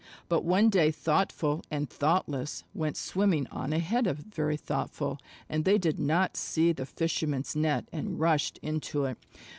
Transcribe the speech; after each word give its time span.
But 0.27 0.43
one 0.43 0.69
day 0.71 0.89
Thoughtful 0.89 1.63
and 1.69 1.87
Thoughtless 1.87 2.63
went 2.73 2.97
swimming 2.97 3.45
on 3.51 3.71
ahead 3.71 4.07
of 4.07 4.17
Very 4.17 4.57
Thoughtful 4.57 5.19
and 5.47 5.63
they 5.63 5.77
did 5.77 5.99
not 5.99 6.35
see 6.35 6.71
the 6.71 6.87
fisherman's 6.87 7.55
net 7.55 7.87
and 7.93 8.19
rushed 8.19 8.57
into 8.63 9.05
it. 9.05 9.19